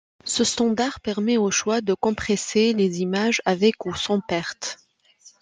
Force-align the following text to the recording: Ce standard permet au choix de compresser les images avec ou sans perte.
Ce 0.23 0.43
standard 0.43 0.99
permet 1.01 1.37
au 1.37 1.51
choix 1.51 1.79
de 1.81 1.93
compresser 1.93 2.73
les 2.73 3.01
images 3.01 3.39
avec 3.45 3.85
ou 3.85 3.93
sans 3.93 4.19
perte. 4.19 4.79